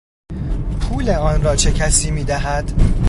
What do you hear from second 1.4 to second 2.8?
را چه کسی میدهد؟